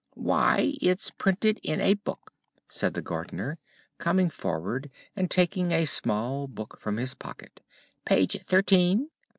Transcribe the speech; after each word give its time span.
"Why, 0.15 0.73
it's 0.81 1.11
printed 1.11 1.59
in 1.61 1.79
a 1.79 1.93
book," 1.93 2.33
said 2.67 2.95
the 2.95 3.03
Gardener, 3.03 3.59
coming 3.99 4.31
forward 4.31 4.89
and 5.15 5.29
taking 5.29 5.71
a 5.71 5.85
small 5.85 6.47
book 6.47 6.79
from 6.79 6.97
his 6.97 7.13
pocket. 7.13 7.61
"Page 8.03 8.41
thirteen. 8.41 9.11